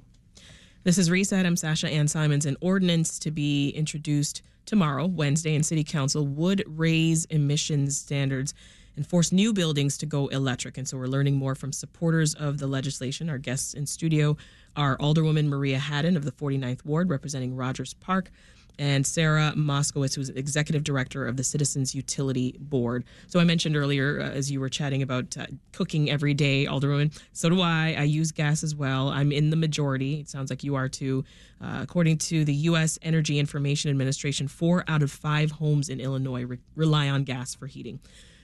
This 0.84 0.98
is 0.98 1.12
Reset 1.12 1.46
I'm, 1.46 1.56
Sasha 1.56 1.90
Ann 1.90 2.08
Simons. 2.08 2.46
An 2.46 2.58
ordinance 2.62 3.20
to 3.20 3.32
be 3.32 3.70
introduced 3.70 4.42
tomorrow, 4.66 5.06
Wednesday, 5.06 5.56
in 5.56 5.64
City 5.64 5.84
Council 5.84 6.26
would 6.26 6.64
raise 6.68 7.26
emissions 7.26 7.98
standards 7.98 8.54
and 8.96 9.08
force 9.08 9.32
new 9.32 9.54
buildings 9.54 9.98
to 9.98 10.06
go 10.06 10.28
electric. 10.28 10.78
And 10.78 10.88
so 10.88 10.98
we're 10.98 11.08
learning 11.08 11.36
more 11.36 11.56
from 11.56 11.72
supporters 11.72 12.34
of 12.34 12.58
the 12.58 12.68
legislation. 12.68 13.30
Our 13.30 13.38
guests 13.38 13.74
in 13.74 13.86
studio 13.86 14.36
are 14.76 14.98
Alderwoman 14.98 15.48
Maria 15.48 15.80
Hadden 15.80 16.18
of 16.18 16.26
the 16.26 16.32
49th 16.32 16.84
Ward, 16.86 17.10
representing 17.10 17.56
Rogers 17.56 17.94
Park, 17.94 18.30
and 18.80 19.06
Sarah 19.06 19.52
Moskowitz, 19.56 20.16
who's 20.16 20.30
executive 20.30 20.86
director 20.86 21.28
of 21.28 21.36
the 21.36 21.44
Citizens 21.44 21.94
Utility 21.94 22.56
Board. 22.60 23.04
So 23.28 23.40
I 23.40 23.44
mentioned 23.44 23.76
earlier, 23.76 24.22
uh, 24.22 24.30
as 24.30 24.50
you 24.50 24.62
were 24.62 24.70
chatting 24.70 25.04
about 25.04 25.38
uh, 25.38 25.48
cooking 25.74 26.10
every 26.10 26.34
day, 26.34 26.66
Alderwoman. 26.66 27.16
So 27.34 27.50
do 27.50 27.62
I. 27.62 27.96
I 27.98 28.04
use 28.04 28.32
gas 28.32 28.64
as 28.64 28.74
well. 28.74 29.10
I'm 29.10 29.34
in 29.34 29.50
the 29.50 29.58
majority. 29.58 30.22
It 30.22 30.30
sounds 30.30 30.50
like 30.50 30.64
you 30.64 30.76
are 30.76 30.88
too. 30.88 31.26
Uh, 31.62 31.80
according 31.82 32.20
to 32.20 32.46
the 32.46 32.54
U.S. 32.54 32.98
Energy 33.02 33.38
Information 33.38 33.92
Administration, 33.92 34.48
four 34.48 34.86
out 34.88 35.04
of 35.04 35.12
five 35.12 35.52
homes 35.52 35.90
in 35.90 36.00
Illinois 36.00 36.44
re- 36.44 36.60
rely 36.76 37.10
on 37.10 37.26
gas 37.26 37.54
for 37.54 37.68
heating. 37.68 38.00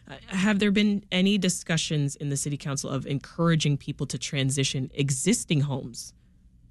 Uh, 0.09 0.15
have 0.27 0.59
there 0.59 0.71
been 0.71 1.03
any 1.13 1.37
discussions 1.37 2.17
in 2.17 2.27
the 2.27 2.37
city 2.37 2.57
council 2.57 2.89
of 2.89 3.07
encouraging 3.07 3.77
people 3.77 4.05
to 4.05 4.17
transition 4.17 4.91
existing 4.93 5.61
homes 5.61 6.13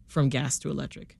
from 0.06 0.28
gas 0.28 0.58
to 0.58 0.70
electric? 0.70 1.16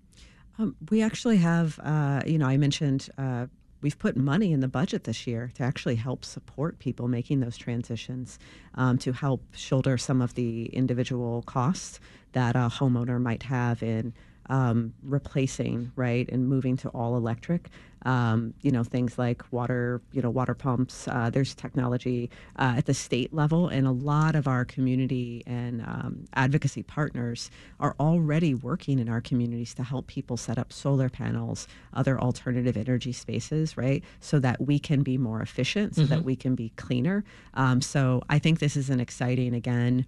Um, 0.59 0.77
we 0.91 1.03
actually 1.03 1.39
have, 1.39 1.79
uh, 1.81 2.23
you 2.27 2.39
know, 2.39 2.47
I 2.47 2.57
mentioned 2.57 3.09
uh, 3.19 3.47
we've 3.83 3.99
put 3.99 4.17
money 4.17 4.53
in 4.53 4.61
the 4.61 4.69
budget 4.69 5.05
this 5.05 5.27
year 5.27 5.51
to 5.55 5.63
actually 5.63 5.97
help 5.97 6.25
support 6.25 6.79
people 6.79 7.09
making 7.09 7.41
those 7.41 7.57
transitions, 7.57 8.39
um, 8.75 8.99
to 8.99 9.13
help 9.13 9.43
shoulder 9.55 9.99
some 9.99 10.23
of 10.23 10.35
the 10.35 10.67
individual 10.67 11.43
costs 11.43 12.01
that 12.33 12.57
a 12.57 12.71
homeowner 12.71 13.21
might 13.21 13.43
have 13.43 13.83
in 13.83 14.15
um, 14.49 14.93
replacing, 15.03 15.93
right, 15.97 16.29
and 16.31 16.49
moving 16.49 16.77
to 16.79 16.89
all 16.91 17.17
electric. 17.17 17.69
Um, 18.07 18.53
you 18.61 18.71
know, 18.71 18.85
things 18.85 19.17
like 19.19 19.43
water, 19.51 20.03
you 20.13 20.21
know, 20.21 20.29
water 20.29 20.53
pumps. 20.53 21.09
Uh, 21.09 21.31
there's 21.31 21.55
technology 21.55 22.29
uh, 22.59 22.75
at 22.77 22.85
the 22.85 22.93
state 22.93 23.33
level, 23.33 23.69
and 23.69 23.87
a 23.87 23.93
lot 23.93 24.37
of 24.37 24.47
our 24.47 24.67
community 24.67 25.43
and 25.47 25.81
um, 25.81 26.27
advocacy 26.35 26.83
partners 26.83 27.51
are 27.81 27.97
already 27.99 28.53
working 28.53 28.99
in 28.99 29.09
our 29.09 29.23
communities 29.23 29.73
to 29.77 29.83
help 29.83 30.07
people 30.07 30.37
set 30.37 30.59
up 30.59 30.71
solar 30.71 31.09
panels, 31.09 31.67
other 31.95 32.21
alternative 32.21 32.77
energy 32.77 33.13
spaces, 33.13 33.79
right, 33.79 34.05
so 34.21 34.39
that 34.39 34.61
we 34.61 34.79
can 34.79 35.03
be 35.03 35.17
more 35.17 35.41
efficient, 35.41 35.95
so 35.95 36.03
mm-hmm. 36.03 36.11
that 36.11 36.25
we 36.25 36.37
can 36.37 36.55
be 36.55 36.73
cleaner. 36.77 37.25
Um, 37.55 37.81
so 37.81 38.23
I 38.29 38.39
think 38.39 38.59
this 38.59 38.77
is 38.77 38.91
an 38.91 39.01
exciting, 39.01 39.55
again, 39.55 40.05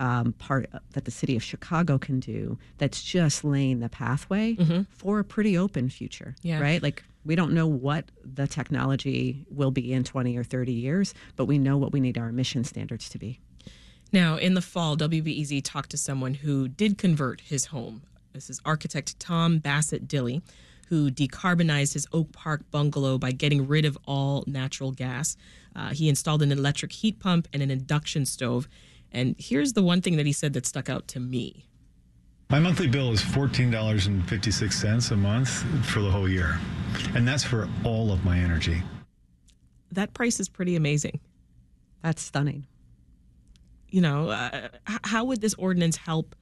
um, 0.00 0.32
part 0.32 0.68
that 0.92 1.04
the 1.04 1.10
city 1.10 1.36
of 1.36 1.42
Chicago 1.42 1.98
can 1.98 2.18
do 2.18 2.58
that's 2.78 3.02
just 3.02 3.44
laying 3.44 3.80
the 3.80 3.88
pathway 3.88 4.54
mm-hmm. 4.54 4.82
for 4.88 5.20
a 5.20 5.24
pretty 5.24 5.56
open 5.56 5.90
future, 5.90 6.34
yeah. 6.42 6.58
right? 6.58 6.82
Like 6.82 7.04
we 7.24 7.36
don't 7.36 7.52
know 7.52 7.66
what 7.66 8.06
the 8.24 8.46
technology 8.46 9.44
will 9.50 9.70
be 9.70 9.92
in 9.92 10.02
20 10.02 10.36
or 10.36 10.42
30 10.42 10.72
years, 10.72 11.14
but 11.36 11.44
we 11.44 11.58
know 11.58 11.76
what 11.76 11.92
we 11.92 12.00
need 12.00 12.16
our 12.16 12.30
emission 12.30 12.64
standards 12.64 13.08
to 13.10 13.18
be. 13.18 13.38
Now, 14.10 14.36
in 14.36 14.54
the 14.54 14.62
fall, 14.62 14.96
WBEZ 14.96 15.62
talked 15.62 15.90
to 15.90 15.96
someone 15.96 16.34
who 16.34 16.66
did 16.66 16.98
convert 16.98 17.42
his 17.42 17.66
home. 17.66 18.02
This 18.32 18.50
is 18.50 18.60
architect 18.64 19.20
Tom 19.20 19.58
Bassett-Dilley, 19.58 20.42
who 20.88 21.10
decarbonized 21.10 21.92
his 21.92 22.08
Oak 22.12 22.32
Park 22.32 22.62
bungalow 22.70 23.18
by 23.18 23.30
getting 23.30 23.68
rid 23.68 23.84
of 23.84 23.96
all 24.06 24.42
natural 24.46 24.90
gas. 24.90 25.36
Uh, 25.76 25.90
he 25.90 26.08
installed 26.08 26.42
an 26.42 26.50
electric 26.50 26.90
heat 26.90 27.20
pump 27.20 27.46
and 27.52 27.62
an 27.62 27.70
induction 27.70 28.26
stove. 28.26 28.66
And 29.12 29.34
here's 29.38 29.72
the 29.72 29.82
one 29.82 30.00
thing 30.02 30.16
that 30.16 30.26
he 30.26 30.32
said 30.32 30.52
that 30.52 30.66
stuck 30.66 30.88
out 30.88 31.08
to 31.08 31.20
me. 31.20 31.66
My 32.50 32.58
monthly 32.58 32.88
bill 32.88 33.12
is 33.12 33.20
$14.56 33.20 35.10
a 35.10 35.16
month 35.16 35.50
for 35.86 36.00
the 36.00 36.10
whole 36.10 36.28
year. 36.28 36.58
And 37.14 37.26
that's 37.26 37.44
for 37.44 37.68
all 37.84 38.12
of 38.12 38.24
my 38.24 38.38
energy. 38.38 38.82
That 39.92 40.14
price 40.14 40.40
is 40.40 40.48
pretty 40.48 40.76
amazing. 40.76 41.20
That's 42.02 42.22
stunning. 42.22 42.66
You 43.88 44.00
know, 44.00 44.30
uh, 44.30 44.68
how 45.04 45.24
would 45.24 45.40
this 45.40 45.54
ordinance 45.54 45.96
help 45.96 46.34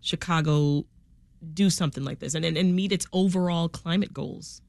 Chicago 0.00 0.84
do 1.52 1.70
something 1.70 2.04
like 2.04 2.18
this 2.18 2.34
and, 2.34 2.44
and, 2.44 2.56
and 2.56 2.74
meet 2.74 2.92
its 2.92 3.06
overall 3.12 3.68
climate 3.68 4.12
goals? 4.12 4.62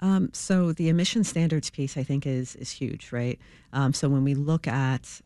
Um, 0.00 0.30
so 0.32 0.72
the 0.72 0.88
emission 0.88 1.24
standards 1.24 1.70
piece, 1.70 1.96
I 1.96 2.02
think, 2.02 2.26
is 2.26 2.56
is 2.56 2.70
huge, 2.70 3.12
right? 3.12 3.38
Um, 3.72 3.94
so 3.94 4.08
when 4.08 4.24
we 4.24 4.34
look 4.34 4.66
at 4.66 5.20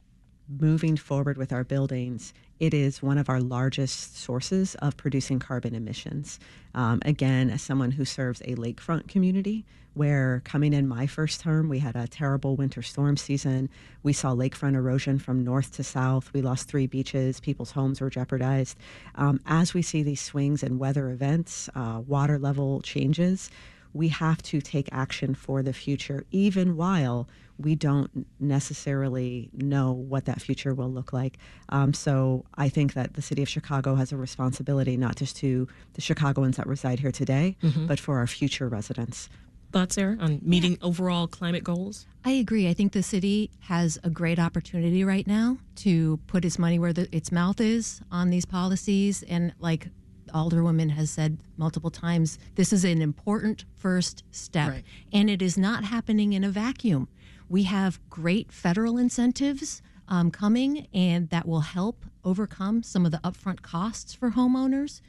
moving 0.49 0.97
forward 0.97 1.37
with 1.37 1.53
our 1.53 1.65
buildings, 1.65 2.33
it 2.59 2.75
is 2.75 3.03
one 3.03 3.19
of 3.19 3.29
our 3.29 3.41
largest 3.41 4.17
sources 4.19 4.75
of 4.77 4.97
producing 4.97 5.39
carbon 5.39 5.75
emissions. 5.75 6.41
Um, 6.75 7.01
again, 7.05 7.51
as 7.51 7.63
someone 7.63 7.93
who 7.93 8.05
serves 8.05 8.41
a 8.43 8.55
lakefront 8.55 9.09
community, 9.09 9.65
where 9.95 10.43
coming 10.45 10.73
in 10.73 10.87
my 10.87 11.07
first 11.07 11.41
term, 11.41 11.69
we 11.69 11.81
had 11.81 11.97
a 11.97 12.07
terrible 12.07 12.55
winter 12.55 12.83
storm 12.83 13.17
season. 13.17 13.69
We 14.03 14.13
saw 14.13 14.33
lakefront 14.33 14.75
erosion 14.75 15.19
from 15.19 15.43
north 15.43 15.75
to 15.77 15.83
south. 15.85 16.33
We 16.33 16.41
lost 16.41 16.69
three 16.69 16.87
beaches. 16.87 17.41
People's 17.41 17.73
homes 17.73 18.01
were 18.01 18.11
jeopardized. 18.11 18.79
Um, 19.17 19.41
as 19.45 19.75
we 19.75 19.83
see 19.83 20.05
these 20.05 20.21
swings 20.21 20.63
in 20.63 20.79
weather 20.79 21.11
events, 21.11 21.69
uh, 21.75 22.03
water 22.07 22.39
level 22.39 22.81
changes, 22.81 23.51
we 23.93 24.09
have 24.09 24.41
to 24.43 24.61
take 24.61 24.89
action 24.93 25.35
for 25.35 25.63
the 25.63 25.73
future, 25.73 26.25
even 26.31 26.77
while 26.77 27.29
we 27.59 27.75
don't 27.75 28.27
necessarily 28.39 29.51
know 29.53 29.93
what 29.93 30.25
that 30.27 30.41
future 30.41 30.75
will 30.75 30.91
look 30.91 31.13
like. 31.13 31.39
Um, 31.69 31.93
so 31.93 32.45
I 32.55 32.69
think 32.69 32.95
that 32.95 33.15
the 33.15 33.23
city 33.23 33.43
of 33.43 33.49
Chicago 33.49 33.95
has 33.97 34.13
a 34.13 34.17
responsibility 34.17 34.97
not 34.97 35.17
just 35.17 35.37
to 35.39 35.67
the 35.95 36.01
Chicagoans 36.01 36.57
that 36.57 36.67
reside 36.67 37.01
here 37.01 37.13
today, 37.13 37.57
mm-hmm. 37.63 37.87
but 37.87 37.99
for 37.99 38.19
our 38.19 38.27
future 38.27 38.69
residents. 38.69 39.29
Thoughts, 39.71 39.97
Sarah, 39.97 40.17
on 40.19 40.41
meeting 40.43 40.73
yeah. 40.73 40.87
overall 40.87 41.27
climate 41.27 41.63
goals? 41.63 42.07
I 42.25 42.31
agree. 42.31 42.69
I 42.69 42.75
think 42.75 42.93
the 42.93 43.03
city 43.03 43.51
has 43.61 43.99
a 44.03 44.09
great 44.09 44.39
opportunity 44.39 45.05
right 45.05 45.27
now 45.27 45.59
to 45.77 46.19
put 46.27 46.45
its 46.45 46.59
money 46.59 46.79
where 46.79 46.95
the, 46.95 47.15
its 47.15 47.31
mouth 47.31 47.61
is 47.61 48.01
on 48.11 48.31
these 48.31 48.47
policies. 48.47 49.23
And 49.25 49.53
like 49.59 49.89
Alderwoman 50.33 50.91
has 50.91 51.11
said 51.11 51.39
multiple 51.59 51.91
times, 51.91 52.39
this 52.55 52.73
is 52.73 52.85
an 52.85 53.03
important 53.03 53.67
first 53.77 54.25
step. 54.31 54.71
Right. 54.71 54.85
And 55.13 55.29
it 55.29 55.43
is 55.43 55.59
not 55.59 55.85
happening 55.85 56.33
in 56.33 56.45
a 56.45 56.51
vacuum. 56.51 57.09
We 57.49 57.63
have 57.65 57.99
great 58.11 58.53
federal 58.53 58.99
incentives 58.99 59.83
um, 60.07 60.31
coming, 60.31 60.87
and 60.93 61.29
that 61.31 61.47
will 61.47 61.61
help 61.61 62.05
overcome 62.25 62.83
some 62.83 63.07
of 63.07 63.13
the 63.13 63.19
upfront 63.19 63.63
costs 63.63 64.15
for 64.15 64.33
homeowners. 64.33 65.01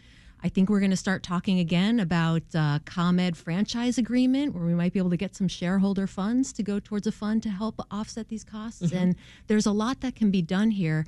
I 0.42 0.48
think 0.48 0.70
we're 0.70 0.80
going 0.80 0.92
to 0.92 0.98
start 0.98 1.22
talking 1.22 1.60
again 1.60 2.00
about 2.00 2.44
uh, 2.56 2.80
ComEd 2.86 3.36
franchise 3.36 3.98
agreement, 3.98 4.56
where 4.56 4.64
we 4.64 4.74
might 4.74 4.94
be 4.94 5.00
able 5.00 5.10
to 5.10 5.18
get 5.18 5.36
some 5.36 5.50
shareholder 5.50 6.08
funds 6.08 6.54
to 6.54 6.64
go 6.64 6.80
towards 6.80 7.08
a 7.08 7.12
fund 7.12 7.44
to 7.44 7.50
help 7.50 7.82
offset 7.92 8.30
these 8.30 8.46
costs. 8.46 8.82
And 8.94 9.16
there's 9.48 9.66
a 9.66 9.72
lot 9.74 10.00
that 10.00 10.16
can 10.16 10.32
be 10.32 10.42
done 10.42 10.72
here, 10.72 11.06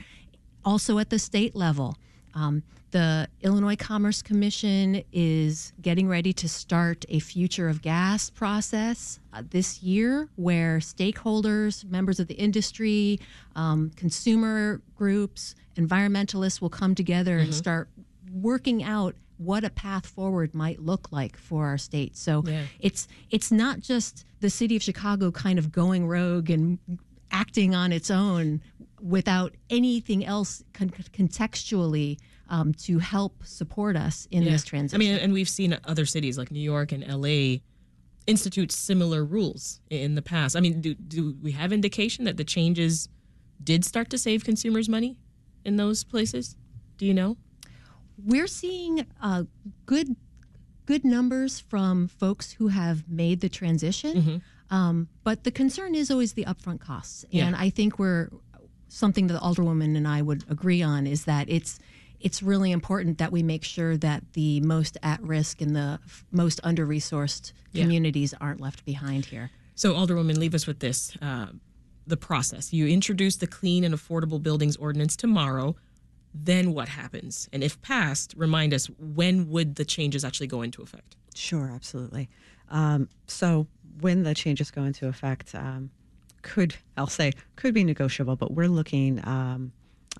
also 0.65 0.99
at 0.99 1.09
the 1.09 1.19
state 1.19 1.55
level. 1.55 1.95
Um, 2.33 2.63
the 2.91 3.27
Illinois 3.41 3.75
Commerce 3.77 4.21
Commission 4.21 5.03
is 5.13 5.71
getting 5.81 6.07
ready 6.09 6.33
to 6.33 6.49
start 6.49 7.05
a 7.09 7.19
future 7.19 7.69
of 7.69 7.81
gas 7.81 8.29
process 8.29 9.19
uh, 9.33 9.43
this 9.49 9.81
year 9.81 10.27
where 10.35 10.79
stakeholders, 10.79 11.89
members 11.89 12.19
of 12.19 12.27
the 12.27 12.33
industry, 12.35 13.19
um, 13.55 13.91
consumer 13.95 14.81
groups, 14.97 15.55
environmentalists 15.77 16.61
will 16.61 16.69
come 16.69 16.93
together 16.95 17.37
and 17.37 17.53
start 17.53 17.87
working 18.33 18.83
out 18.83 19.15
what 19.37 19.63
a 19.63 19.69
path 19.69 20.05
forward 20.05 20.53
might 20.53 20.79
look 20.81 21.11
like 21.11 21.37
for 21.37 21.65
our 21.65 21.77
state. 21.77 22.15
So 22.17 22.43
Yeah. 22.45 22.63
it's 22.79 23.07
it's 23.29 23.51
not 23.51 23.79
just 23.79 24.25
the 24.41 24.49
city 24.49 24.75
of 24.75 24.83
Chicago 24.83 25.31
kind 25.31 25.57
of 25.57 25.71
going 25.71 26.07
rogue 26.07 26.49
and 26.49 26.77
acting 27.31 27.73
on 27.73 27.91
its 27.93 28.11
own 28.11 28.61
without 29.01 29.55
anything 29.69 30.23
else 30.25 30.63
con- 30.73 30.89
contextually 30.89 32.17
um, 32.49 32.73
to 32.73 32.99
help 32.99 33.43
support 33.45 33.95
us 33.95 34.27
in 34.31 34.43
Yeah. 34.43 34.51
this 34.51 34.63
transition. 34.63 35.01
I 35.01 35.03
mean, 35.03 35.17
and 35.17 35.33
we've 35.33 35.49
seen 35.49 35.77
other 35.85 36.05
cities 36.05 36.37
like 36.37 36.51
New 36.51 36.59
York 36.61 36.91
and 36.91 37.03
LA 37.07 37.59
institute 38.27 38.71
similar 38.71 39.25
rules 39.25 39.79
in 39.89 40.15
the 40.15 40.21
past. 40.21 40.55
I 40.55 40.59
mean, 40.59 40.81
do 40.81 40.93
do 40.95 41.35
we 41.41 41.51
have 41.53 41.73
indication 41.73 42.25
that 42.25 42.37
the 42.37 42.43
changes 42.43 43.09
did 43.63 43.83
start 43.85 44.09
to 44.11 44.17
save 44.17 44.43
consumers 44.43 44.87
money 44.89 45.17
in 45.65 45.77
those 45.77 46.03
places? 46.03 46.55
Do 46.97 47.05
you 47.05 47.13
know? 47.13 47.37
we're 48.23 48.45
seeing 48.47 49.07
uh, 49.19 49.43
good 49.87 50.15
good 50.85 51.03
numbers 51.03 51.59
from 51.59 52.07
folks 52.07 52.51
who 52.51 52.67
have 52.67 53.07
made 53.09 53.39
the 53.41 53.49
transition. 53.49 54.43
Um, 54.69 55.07
but 55.23 55.43
the 55.43 55.51
concern 55.51 55.95
is 55.95 56.11
always 56.11 56.33
the 56.33 56.45
upfront 56.45 56.79
costs, 56.81 57.25
Yeah. 57.31 57.47
and 57.47 57.55
I 57.55 57.69
think 57.71 57.97
we're 57.99 58.29
something 58.91 59.27
that 59.27 59.33
the 59.33 59.39
alderwoman 59.39 59.95
and 59.95 60.07
I 60.07 60.21
would 60.21 60.43
agree 60.49 60.81
on 60.81 61.07
is 61.07 61.25
that 61.25 61.49
it's 61.49 61.79
it's 62.19 62.43
really 62.43 62.71
important 62.71 63.17
that 63.17 63.31
we 63.31 63.41
make 63.41 63.63
sure 63.63 63.97
that 63.97 64.21
the 64.33 64.59
most 64.61 64.95
at 65.01 65.19
risk 65.23 65.59
and 65.59 65.75
the 65.75 65.99
f- 66.05 66.23
most 66.31 66.59
under 66.63 66.85
resourced 66.85 67.51
Yeah. 67.71 67.83
communities 67.83 68.33
aren't 68.39 68.61
left 68.61 68.85
behind 68.85 69.25
here. 69.25 69.49
So, 69.73 69.93
Alderwoman, 69.95 70.37
leave 70.37 70.53
us 70.53 70.67
with 70.67 70.79
this: 70.79 71.15
uh, 71.21 71.47
the 72.05 72.17
process. 72.17 72.71
You 72.73 72.85
introduce 72.87 73.37
the 73.37 73.47
Clean 73.47 73.83
and 73.83 73.95
Affordable 73.95 74.41
Buildings 74.43 74.75
Ordinance 74.75 75.15
tomorrow. 75.15 75.75
Then 76.33 76.73
what 76.73 76.89
happens? 76.89 77.49
And 77.51 77.63
if 77.63 77.81
passed, 77.81 78.33
remind 78.37 78.73
us 78.73 78.85
when 78.99 79.49
would 79.49 79.75
the 79.75 79.85
changes 79.85 80.23
actually 80.23 80.47
go 80.47 80.61
into 80.61 80.81
effect? 80.83 81.15
Sure, 81.33 81.71
absolutely. 81.73 82.29
Um, 82.69 83.09
so 83.27 83.67
when 83.99 84.23
the 84.23 84.33
changes 84.35 84.69
go 84.71 84.83
into 84.83 85.07
effect, 85.07 85.55
um, 85.55 85.89
could 86.41 86.75
I'll 86.97 87.07
say 87.07 87.33
could 87.55 87.73
be 87.73 87.83
negotiable, 87.83 88.35
but 88.35 88.53
we're 88.53 88.67
looking 88.67 89.19
um, 89.27 89.71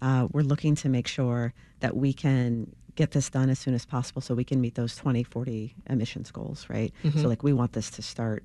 uh, 0.01 0.27
we're 0.31 0.41
looking 0.43 0.75
to 0.75 0.89
make 0.89 1.07
sure 1.07 1.53
that 1.79 1.95
we 1.95 2.13
can 2.13 2.73
get 2.95 3.11
this 3.11 3.29
done 3.29 3.49
as 3.49 3.59
soon 3.59 3.73
as 3.73 3.85
possible, 3.85 4.21
so 4.21 4.33
we 4.35 4.43
can 4.43 4.59
meet 4.59 4.75
those 4.75 4.95
2040 4.95 5.75
emissions 5.89 6.31
goals. 6.31 6.67
Right. 6.69 6.93
So 7.21 7.27
like 7.27 7.43
we 7.43 7.53
want 7.53 7.73
this 7.73 7.89
to 7.91 8.01
start 8.01 8.43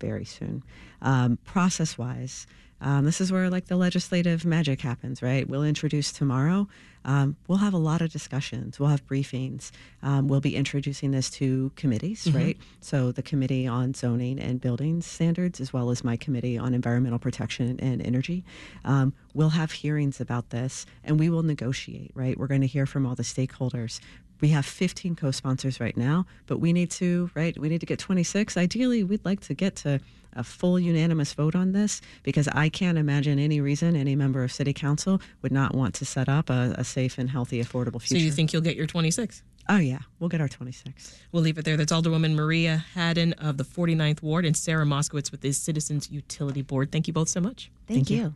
very 0.00 0.24
soon. 0.24 0.62
Um, 1.02 1.38
process 1.44 1.96
wise, 1.96 2.46
um, 2.80 3.04
this 3.04 3.20
is 3.20 3.32
where 3.32 3.48
like 3.50 3.66
the 3.66 3.76
legislative 3.76 4.44
magic 4.44 4.80
happens, 4.80 5.22
right? 5.22 5.48
We'll 5.48 5.64
introduce 5.64 6.12
tomorrow. 6.12 6.68
Um, 7.04 7.36
we'll 7.46 7.58
have 7.58 7.72
a 7.72 7.78
lot 7.78 8.02
of 8.02 8.10
discussions. 8.10 8.80
We'll 8.80 8.88
have 8.88 9.06
briefings. 9.06 9.70
Um, 10.02 10.26
we'll 10.26 10.40
be 10.40 10.56
introducing 10.56 11.12
this 11.12 11.30
to 11.30 11.70
committees, 11.76 12.26
right? 12.32 12.58
So 12.80 13.12
the 13.12 13.22
committee 13.22 13.66
on 13.66 13.94
zoning 13.94 14.40
and 14.40 14.60
building 14.60 15.00
standards, 15.02 15.60
as 15.60 15.72
well 15.72 15.90
as 15.90 16.02
my 16.02 16.16
committee 16.16 16.58
on 16.58 16.74
environmental 16.74 17.20
protection 17.20 17.78
and 17.78 18.04
energy. 18.04 18.44
Um, 18.84 19.14
we'll 19.34 19.50
have 19.50 19.70
hearings 19.70 20.20
about 20.20 20.50
this, 20.50 20.84
and 21.04 21.20
we 21.20 21.30
will 21.30 21.44
negotiate, 21.44 22.10
right? 22.14 22.36
We're 22.36 22.48
going 22.48 22.62
to 22.62 22.66
hear 22.66 22.86
from 22.86 23.06
all 23.06 23.14
the 23.14 23.22
stakeholders 23.22 24.00
we 24.40 24.48
have 24.48 24.64
15 24.66 25.16
co-sponsors 25.16 25.80
right 25.80 25.96
now 25.96 26.26
but 26.46 26.58
we 26.58 26.72
need 26.72 26.90
to 26.92 27.30
right 27.34 27.58
we 27.58 27.68
need 27.68 27.80
to 27.80 27.86
get 27.86 27.98
26 27.98 28.56
ideally 28.56 29.02
we'd 29.04 29.24
like 29.24 29.40
to 29.40 29.54
get 29.54 29.76
to 29.76 30.00
a 30.34 30.44
full 30.44 30.78
unanimous 30.78 31.32
vote 31.32 31.54
on 31.54 31.72
this 31.72 32.02
because 32.22 32.46
i 32.48 32.68
can't 32.68 32.98
imagine 32.98 33.38
any 33.38 33.60
reason 33.60 33.96
any 33.96 34.14
member 34.14 34.44
of 34.44 34.52
city 34.52 34.72
council 34.72 35.20
would 35.42 35.52
not 35.52 35.74
want 35.74 35.94
to 35.94 36.04
set 36.04 36.28
up 36.28 36.50
a, 36.50 36.74
a 36.76 36.84
safe 36.84 37.16
and 37.18 37.30
healthy 37.30 37.62
affordable 37.62 38.00
future 38.02 38.20
So, 38.20 38.24
you 38.24 38.30
think 38.32 38.52
you'll 38.52 38.62
get 38.62 38.76
your 38.76 38.86
26? 38.86 39.42
oh 39.68 39.78
yeah 39.78 40.00
we'll 40.20 40.28
get 40.28 40.40
our 40.40 40.48
26 40.48 41.20
We'll 41.32 41.42
leave 41.42 41.58
it 41.58 41.64
there. 41.66 41.76
That's 41.76 41.92
Alderwoman 41.92 42.34
Maria 42.34 42.84
Hadden 42.94 43.32
of 43.34 43.56
the 43.58 43.64
49th 43.64 44.22
Ward 44.22 44.44
and 44.46 44.56
Sarah 44.56 44.84
Moskowitz 44.86 45.30
with 45.30 45.40
the 45.42 45.52
Citizens 45.52 46.10
Utility 46.10 46.62
Board. 46.62 46.90
Thank 46.92 47.08
you 47.08 47.12
both 47.12 47.28
so 47.28 47.40
much. 47.40 47.70
Thank, 47.86 48.06
Thank 48.06 48.10
you. 48.10 48.16
you. 48.16 48.34